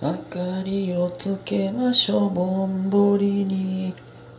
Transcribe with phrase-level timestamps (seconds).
[0.00, 2.30] 明かりをつけましょう。
[2.32, 3.92] ぼんぼりに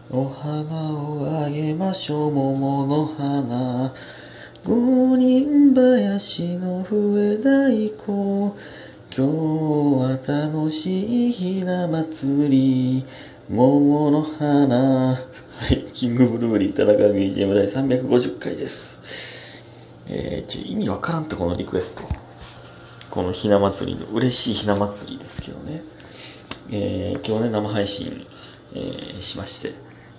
[0.09, 2.31] お花をあげましょう。
[2.31, 3.93] 桃の花。
[4.63, 8.53] 五人林の笛太鼓。
[9.13, 9.21] 今日
[9.99, 13.05] は楽しいひな祭り。
[13.49, 15.15] 桃の花。
[15.15, 15.19] は
[15.71, 15.83] い。
[15.93, 18.97] キングブルーリー田中 BGM 第350回です。
[20.07, 22.28] えー、ちょ意味わからんってこのリクエスト。
[23.11, 25.81] このひな祭りの嬉しいひな祭りですけどね。
[26.71, 28.25] えー、今日ね生配信、
[28.73, 29.73] えー、しまして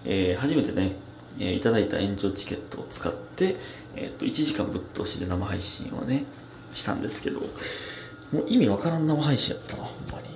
[0.04, 0.92] えー、初めてね、
[1.38, 3.56] えー、いただいた延長チケットを使って、
[3.96, 6.24] えー、と1時間ぶっ通しで生配信をね
[6.72, 10.30] したんですけどもう意味わからん生配信やったなほんまに。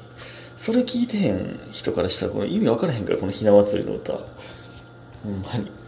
[0.57, 5.71] それ聞いてへん人からしたらこの意味わからへんからこのひな祭りの歌ほんまに。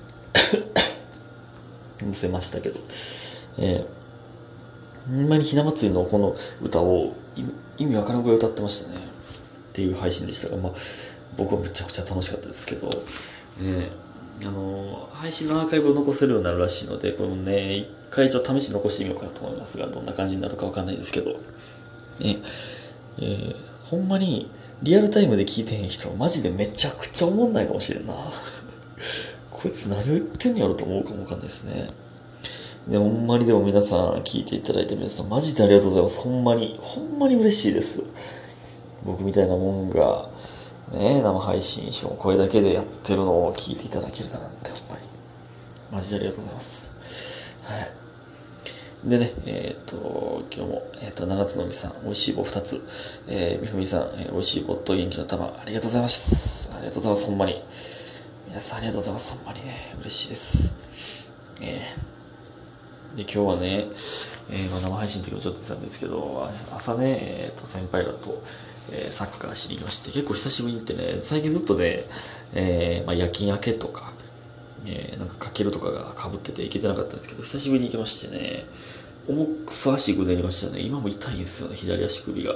[2.01, 2.80] 載せましたけど。
[3.59, 3.95] えー、
[5.09, 7.14] ほんまにひな祭りのこの歌を
[7.78, 8.97] 意味わからんぐらい歌ってましたね。
[8.97, 10.73] っていう配信でしたがまあ
[11.37, 12.89] 僕はめちゃくちゃ楽しかったですけど。
[12.89, 13.91] ね
[14.42, 21.31] あの配信のアーカイブを残せるようになるらしいのでこのね一回ちょっと試し残してみようかと思いますがどんな感じになるかわかんないですけど。
[22.20, 22.38] ね。
[23.19, 24.50] えー、ほんまに
[24.83, 28.14] リアルタイムで聞いてへん人はマジでめちゃくちゃ思んないかもしれんな。
[29.50, 31.86] こいつ何言ってんやろと思うかもわかんないですね。
[32.89, 36.20] でほんまにでも皆さん聞いていただいて皆さんマジでありがとうございます。
[36.20, 38.01] ほんまにほんまに嬉しいです。
[39.05, 40.28] 僕みたいなもんが
[40.93, 45.03] ね、生配信しかもこれだけでやってるのを聞いていただけるかなってほんまに。
[45.91, 46.91] マジでありがとうございます。
[47.65, 47.81] は
[49.05, 49.09] い。
[49.09, 52.81] でねえっ、ー、と今日も、えっ、ー、と7つのみさん美味しい棒2つ、
[53.28, 56.71] えー、みふみさん、えー、美味しい棒と元気の玉ありがとうございます。
[56.73, 57.62] ありがとうございますほんまに。
[58.48, 59.33] 皆さんありがとうございます。
[59.33, 60.71] ほんまにね嬉しいです。
[61.61, 62.16] えー、
[63.17, 63.86] で今日はね、
[64.50, 68.42] えー、生配信の時もちょっと言ってたんですけど朝ね、えーと先輩らと
[68.91, 72.05] えー、サッカーしに行きまして、結構久しぶりに行ってね、最近ずっとね、
[72.55, 74.12] えー、まあ、夜勤明けとか、
[74.87, 78.65] えー、なんかかけるとかがかぶってて行けてなかったんですけど、久しぶりに行きましてね、
[79.28, 80.81] 重くそ足ぐねりましたね。
[80.83, 82.54] 今も痛いんですよね、左足首が。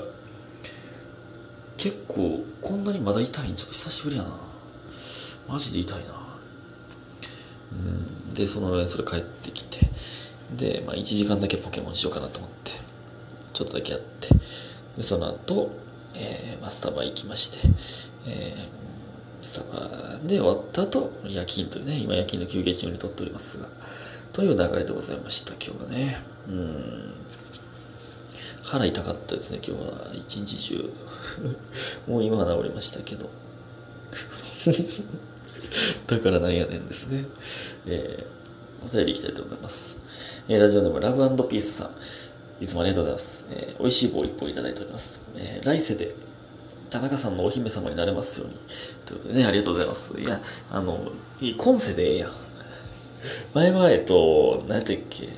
[1.76, 4.38] 結構、こんなにまだ痛いんちょっと久しぶりやな。
[5.48, 6.14] マジで痛いな。
[7.72, 8.34] うん。
[8.34, 9.80] で、その上それ帰ってきて、
[10.56, 12.70] で、まあ1時間だけポケモンしようかなと思って、
[13.52, 14.28] ちょっとだけやって、
[14.96, 15.70] で、その後、
[16.14, 17.58] えー、まあ、スタバー行きまして、
[18.26, 18.56] えー、
[19.42, 23.68] スタバで終わった後、夜勤というね、今夜勤の休憩中に撮っておりますが、
[24.32, 26.20] という流れでございました、今日はね。
[26.48, 27.14] うん。
[28.62, 30.10] 腹痛かったですね、今日は。
[30.14, 30.90] 一日中。
[32.06, 33.28] もう今は治りましたけど。
[36.06, 37.24] だからなんやねんですね。
[37.86, 39.99] えー、お便りいきたいと思います。
[40.48, 42.64] えー、ラジオネームラブピースさん。
[42.64, 43.46] いつもありがとうございます。
[43.50, 45.20] えー、美味しい棒一本いただいております。
[45.36, 46.14] えー、来世で
[46.90, 48.54] 田中さんのお姫様になれますように。
[49.06, 50.20] ということでね、ありがとうございます。
[50.20, 50.40] いや、
[50.70, 52.32] あの、今世でええやん。
[53.54, 55.28] 前々と、何やったっけ、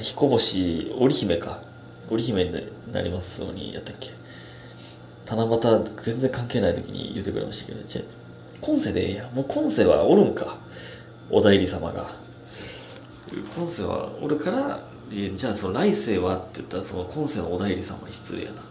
[0.00, 1.60] 彦星、織姫か。
[2.10, 2.52] 織姫に
[2.92, 4.10] なりますように、やったっけ。
[5.26, 5.60] 七夕、
[6.02, 8.02] 全然関係ない時に言ってくれましたけど、じゃ
[8.60, 9.34] 今世でええやん。
[9.34, 10.58] もう今世はおるんか。
[11.30, 12.10] お代理様が。
[13.40, 18.62] 今世はおるから、じゃあその来世はって言ったらその今世のお代理様に失礼やな。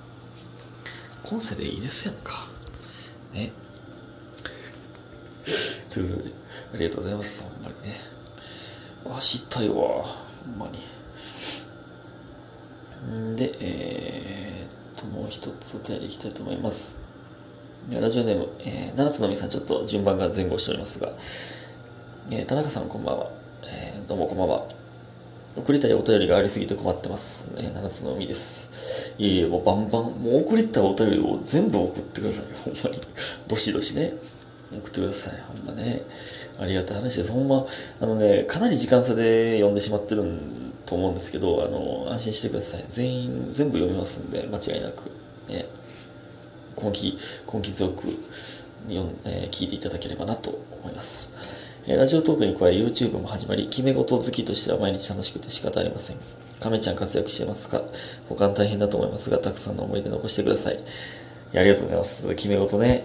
[1.23, 2.47] 今世でいいですやんか。
[3.33, 3.51] ね。
[5.89, 6.31] ということで
[6.73, 7.43] ありがとうございます。
[7.43, 7.95] ほんまにね。
[9.15, 10.79] 足痛いわほんまに。
[13.31, 16.93] んでえー、っともう一つお便りいきたいと思います。
[17.89, 21.13] ラジオネーム、えー、七つのみさんちょっと順番が前後しておりますが、
[22.29, 23.31] えー、田中さんこんばんは、
[24.11, 24.67] どうもこんばんは
[25.55, 27.45] 送りたいお便りがありすぎて困ってます。
[27.55, 29.13] ね、7つの海です。
[29.17, 32.45] いえいえ、もうバンバン、もう送りたいお便りを全部送ってください。
[32.83, 33.01] ほんまに。
[33.47, 34.13] どしどしね。
[34.69, 35.33] 送ってください。
[35.47, 36.01] ほんまね。
[36.59, 37.31] ありがたい話です。
[37.31, 37.65] ほんま、
[38.01, 40.25] あのね、かなり時間差で読んでしまってる
[40.85, 42.83] と思うんですけど、あの、安心してください。
[42.91, 45.09] 全員、全部読みますんで、間違いなく。
[45.47, 45.67] ね。
[46.83, 47.17] 根気、
[47.53, 48.09] 根気強く、
[48.89, 50.49] えー、聞いていただければなと
[50.81, 51.29] 思います。
[51.87, 56.17] ラジオトークに加え YouTube も始まり、決め事好きとしては毎日楽しくて仕方ありません。
[56.59, 57.81] 亀ちゃん活躍してますか？
[58.29, 60.75] 他大変だと思いますが、たくさんの思い出残してください。
[60.75, 62.27] いありがとうございます。
[62.35, 63.03] 決め事ね、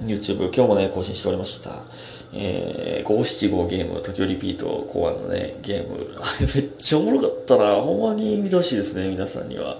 [0.00, 1.84] YouTube、今日もね、更新しておりました。
[2.32, 6.16] えー、575ゲーム、時折リピート考案のね、ゲーム。
[6.18, 7.74] あれめっちゃおもろかったな。
[7.82, 9.76] ほんまに見てほしいですね、皆さんには。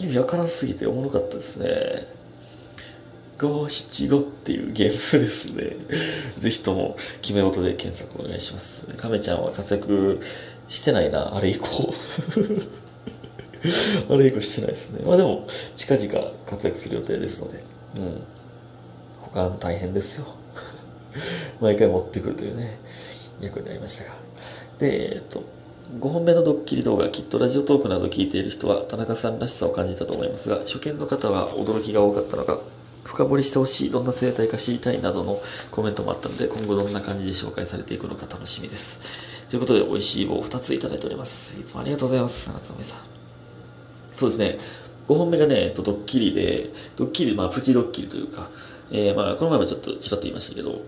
[0.00, 2.21] 意味わからんすぎておもろかったですね。
[3.42, 5.76] 五七五っていうゲームですね。
[6.38, 8.82] ぜひとも、決め事で検索お願いします。
[8.96, 10.20] 亀ちゃんは活躍
[10.68, 11.92] してないな、あれ以降。
[14.08, 15.00] 悪いことしてないですね。
[15.04, 17.58] まあでも、近々活躍する予定ですので、
[17.96, 18.22] うん。
[19.20, 20.26] 他大変ですよ。
[21.60, 22.78] 毎回持ってくるというね、
[23.40, 24.10] 役になりましたが。
[24.78, 25.42] で、えっと、
[25.98, 32.60] 5本目のドッキリ動画、きっとラジオトークなど聞いている人は田中さんらしさを感じたと思いますが、初見の方は驚きが多かったのか、
[33.04, 35.40] 深掘りしてほしい、どんな生態か知りたいなどの
[35.70, 38.98] コメントもあったので、今後どんな感じで紹介されていくのか楽しみです。
[39.48, 41.58] ということで、美味しい棒を2ついただいております。
[41.58, 42.98] いつもありがとうございます、夏目さん。
[44.12, 44.58] そうですね、
[45.08, 48.48] 5本目がね、えっと、ドッキリで、ドッキリ、まあ、プチドッキリというか、
[48.90, 50.80] えー、まあ、この前もちょっとちらっと言いましたけど、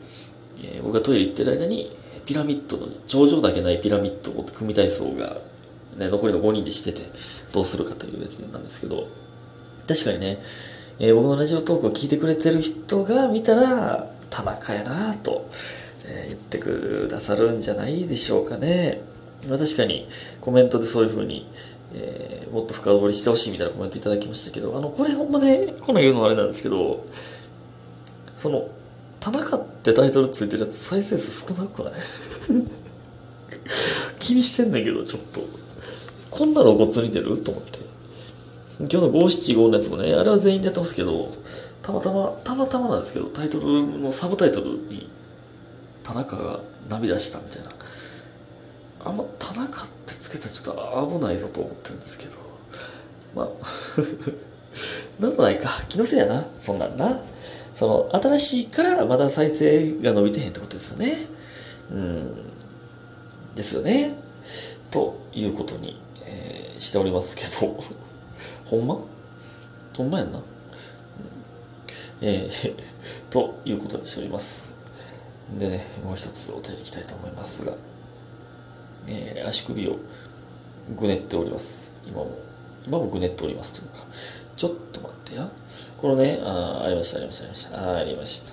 [0.63, 1.91] えー、僕がトイレ行ってる間に、
[2.25, 5.39] ピラミッドの、頂上だけないピラミッドを組み体操が、
[5.97, 7.03] ね、残りの5人でしてて、
[7.53, 9.09] どうするかというやつなんですけど、
[9.87, 10.39] 確かにね、
[10.99, 15.49] えー、僕のラジオトークを聞いてくれてる人が見たら、田中やなと、
[16.07, 19.01] えー、言ってくださるんじゃないでしょうかね。
[19.49, 20.07] まあ、確かに
[20.41, 21.47] コメントでそういうふうに、
[21.95, 27.05] えー、もっと深掘りしてほしいみたいなコメントいただきましたけど、あの、これほんまね、この言うのはあれなんですけど、
[28.39, 28.69] その、
[29.21, 31.93] 田中ってタイトルついてるやつ再生数少なくない？
[34.19, 35.41] 気にしてんだけど、ちょっと。
[36.31, 37.39] こんなのごっつ似てる？
[37.39, 37.79] と思って。
[38.81, 41.31] 今日の575のやつもね、あれは全員でやってますけど、
[41.83, 45.09] たまたま、たまたまなんですけど、タイトルのサブタイトルに、
[46.03, 47.69] 田中が涙したみたいな。
[49.05, 52.37] あんま田中ってつけたらちょっと危ないぞと思ってるんですけど。
[53.35, 53.49] まあ
[55.21, 55.69] なんとないか。
[55.89, 56.45] 気のせいやな。
[56.61, 57.21] そんなんな。
[57.77, 61.27] その、新しいからまだ再生が伸びてへんってことですよね。
[61.93, 62.35] うん。
[63.55, 64.15] ですよね。
[64.91, 67.79] ということに、えー、しておりますけど。
[68.67, 68.99] ほんま？
[69.97, 70.39] ほんまやんな。
[70.39, 70.45] うん、
[72.23, 72.75] えー、
[73.31, 74.75] ということにしております。
[75.59, 77.77] でね、もう一つお便りいきたいと思いますが、
[79.07, 79.97] えー、足首を
[80.97, 81.93] ぐねっております。
[82.07, 82.39] 今も。
[82.87, 84.07] 今もぐねっておりますというか、
[84.57, 85.49] ちょっと待ってや。
[85.97, 87.93] このね、あありました、ありました、ありました。
[87.93, 88.53] あありました。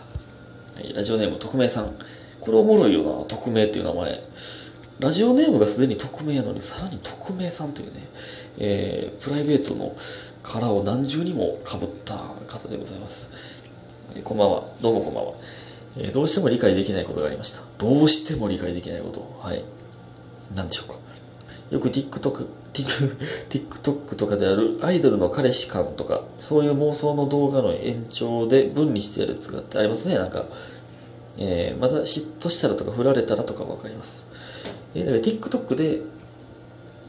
[0.75, 1.93] はい、ラジオネーム、匿名さん。
[2.39, 4.23] これおもろいよな、匿名っていう名前。
[5.01, 8.01] ラジオネームがすでに匿名やのに、さらに匿名さんというね、
[8.59, 9.95] えー、プライベートの
[10.43, 12.17] 殻を何重にもかぶった
[12.47, 13.27] 方でございます。
[14.15, 14.63] えー、こんばんは。
[14.79, 15.33] どうもこんばんは、
[15.97, 17.63] えー、どうしても理解できないことがありました。
[17.79, 19.27] どうしても理解できないこと。
[19.41, 19.63] はい。
[20.53, 20.99] 何でしょうか。
[21.71, 22.45] よく TikTok、
[23.49, 30.45] TikTok とかであるアイドルの彼氏感とか、そういう妄想の動画の延長で分離してやるやつがあってありますね、なんか。
[31.39, 34.29] えー、また嫉妬したらとか振られたらとかわかります。
[34.95, 36.01] えー、だから TikTok で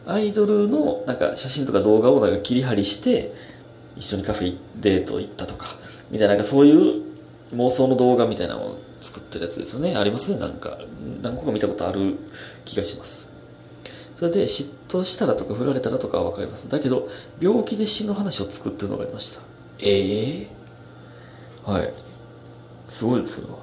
[0.06, 3.32] アイドルのなんか写真とか動画をなんか切り張りして
[3.96, 5.76] 一緒にカフェデート行ったとか
[6.10, 7.02] みたいななんかそういう
[7.54, 9.96] 妄想の動画みたいなのを作ってるやつですよね。
[9.96, 10.38] ありますね。
[10.38, 10.78] なんか
[11.22, 12.18] 何個か見たことある
[12.64, 13.28] 気がします。
[14.16, 16.68] それで嫉妬したらとか振られたらとかは分かります。
[16.68, 17.08] だけど
[17.40, 19.42] 病気で死の話を作ってるのがありました。
[19.80, 21.92] ええー、はい。
[22.88, 23.58] すごいですけど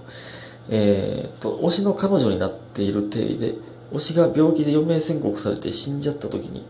[0.70, 3.56] えー、っと推しの彼女になっている体で
[3.92, 6.66] 推しが病気で余命宣告されて死んじゃった時に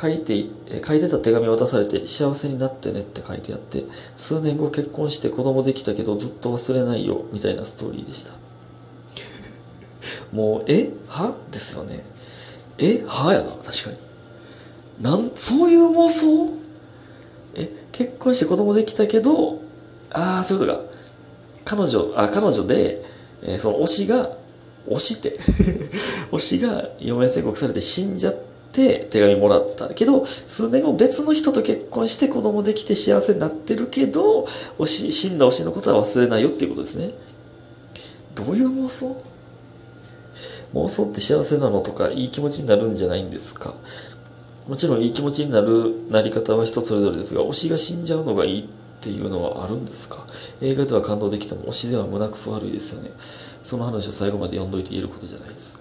[0.00, 0.44] 書いて、
[0.84, 3.84] 書いてた手紙を渡されて幸せになってねって書いてあって、
[4.16, 8.32] 数年後結婚して子供できたけどずっと忘れないよみたいなストーリーでした。
[10.32, 10.90] もう、え？
[11.06, 11.34] は？
[11.52, 12.04] ですよね。
[12.78, 13.04] え？
[13.06, 13.96] はやな、確かに。
[15.00, 16.58] なん、そういう妄想？
[17.54, 19.60] え、結婚して子供できたけど、
[20.10, 20.84] ああ、そういうことか。
[21.64, 23.04] 彼女、あ、彼女で、
[23.42, 24.30] えー、その推しが
[24.88, 25.38] 推して。
[26.32, 28.34] 推しが嫁宣告されて死んじゃっ
[28.72, 34.46] て手紙もらったけど数年後別の人と結婚して子供できて幸せになってるけど
[34.78, 37.10] 推し死んだ推しのことは忘れないよっていうことですね。
[38.34, 39.16] どういう妄想？
[40.74, 43.74] 妄想って幸せなのとかいい気持ちになるんじゃないんですか？
[44.66, 48.66] もちろんいい気持ちになるなり方は人それぞれですが推しが死んじゃうのがいいっ
[49.00, 50.26] ていうのはあるんですか？
[50.62, 53.10] 映画では感動できても推しでは胸くそ悪いですよね。
[53.64, 55.78] その話を最後まで読んどいて言えることじゃないです。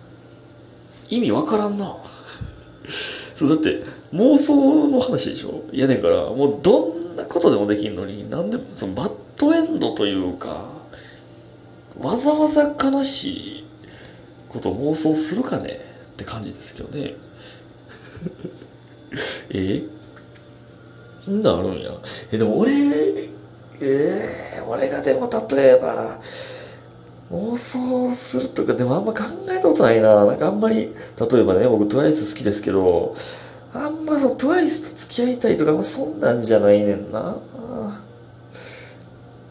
[1.10, 1.98] 意味わからんな。
[3.36, 5.64] そう、だって、妄想の話でしょ？
[5.72, 10.70] いやねんから、もうどんなことでもできんのに、なんで、そのバッドエンドというか、
[12.00, 13.28] わざわざ悲し
[13.60, 13.64] い
[14.50, 15.80] ことを妄想するかね？
[16.14, 17.16] って感じですけどね。
[19.52, 19.84] え？
[21.26, 21.92] そんなんあるんや。
[22.32, 23.30] え、でも俺、え
[23.82, 26.20] えー、俺がでも例えば、
[27.32, 30.26] 妄想するとか、でもあんま考えたことないな。
[30.26, 33.16] なんかあんまり、例えばね、僕 TWICE 好きですけど、
[33.74, 37.38] あんまその TWICE と付き合いたいとか、そんなんじゃないねんな。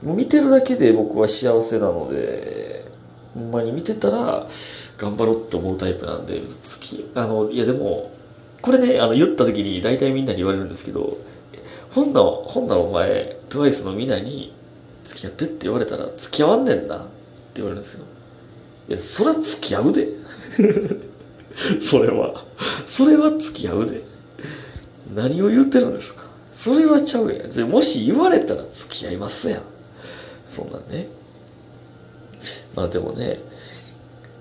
[0.03, 2.85] もう見てるだけで僕は幸せなので、
[3.35, 4.47] ほんまに見てたら
[4.99, 6.41] 頑張ろうって思うタイプなんで、
[6.81, 8.11] きあの、いやでも、
[8.61, 11.17] これね、あの、言った時に大体みんなに言われるんですけど、
[11.91, 14.53] ほんなほんお前、TWICE のみんなに
[15.07, 17.07] 付き合ってって言われたら付き合わんねんな
[17.57, 18.05] 言われるんですよ。
[18.89, 20.09] いや、そら付き合うで。
[21.81, 22.45] それは。
[22.87, 24.03] それは付き合うで。
[25.15, 27.71] 何を言ってるんですかそれはちゃうやん。
[27.71, 29.63] もし言われたら付き合いますやん。
[30.47, 31.09] そんなんね。
[32.75, 33.41] まあでもね、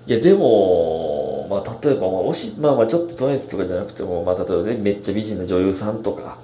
[0.06, 6.38] いやでも、まあ例えば、まあ、おし、まあまあちょっとトワイスとかじゃなくても、まあ例えばね、めっちゃ美人な女優さんとか、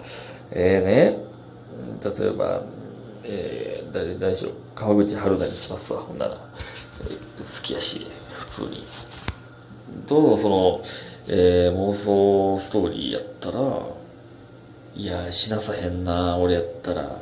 [0.53, 1.29] ええー、ね、
[2.19, 2.63] 例えば、
[3.31, 6.35] えー、誰、誰しよう、川口春奈にしますわ、ほんなら。
[6.35, 6.39] 好
[7.63, 8.07] きやし、
[8.39, 8.87] 普通に。
[10.07, 10.81] どのその、
[11.29, 13.83] えー、妄想ストーリーやったら、
[14.97, 17.19] いや、しなさへんな、俺やったら。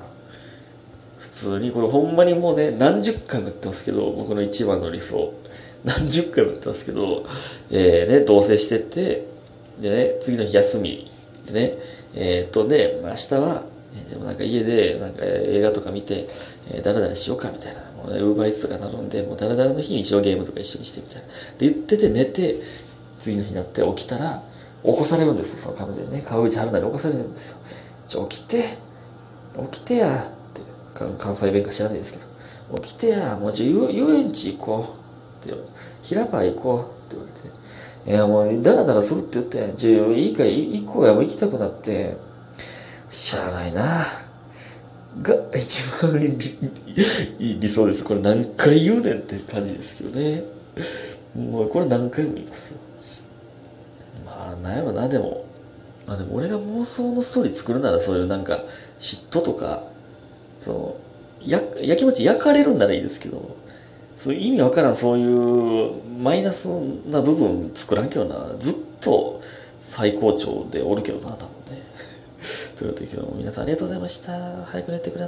[1.19, 5.35] 普通に、これほんまにもうね、何十回も言ってますけど、僕の一番の理想。
[5.85, 7.25] 何十回も言ってますけど、
[7.71, 9.27] えー、ね、同棲してて、
[9.81, 11.11] でね、次の日休み
[11.47, 11.75] でね、
[12.15, 13.65] えー、っとね、明日は、
[13.97, 16.29] えでもなんか家でなんか映画とか見て、
[16.71, 17.87] えー、誰々しようかみたいな。
[18.07, 21.23] ウーバーイーツとか頼んで、もう誰々の日にしようゲームとか一緒にしてみたいな。
[21.59, 22.61] で言ってて寝て、
[23.21, 24.43] 次の日になって起きたら、
[24.85, 26.23] 起こされるんですよ、その彼女にね。
[26.25, 27.57] 川口春奈に起こされるんですよ。
[28.07, 28.79] ちょ、起きて、
[29.73, 30.61] 起きてや、って、
[31.19, 34.95] 関西弁か知らないですけど、起きてや、もうちょ、遊園地行こ
[35.43, 35.47] う。
[35.47, 35.55] って、
[36.03, 36.81] 平場行こう。
[37.07, 38.11] って言われて。
[38.11, 42.17] いや、もう、だらだらするって言って、じゃいいか、行こうや、もう行きたくなって、
[43.17, 44.07] しゃあないな。
[45.23, 46.21] が、一番
[47.39, 48.05] いい理想です。
[48.05, 50.45] これ何回言うねんって感じですけどね。
[51.35, 52.79] もうこれ何回も言いますよ。
[54.27, 55.47] まあ、なんやろな、でも。
[56.07, 58.61] まあでも俺が妄想のストーリー作るならそういうなんか
[58.99, 59.83] 嫉妬とか、
[60.61, 60.97] その、
[61.41, 63.57] や、やきもち焼かれるんならいいですけど、
[64.15, 69.41] そういう意味わからんそういうマイナスな部分作らんけどな、ずっと
[69.81, 71.56] 最高潮でおるけどな、多分。
[72.77, 74.67] ということで今日も皆さんありがとうございました。
[74.67, 75.25] 早く寝てください。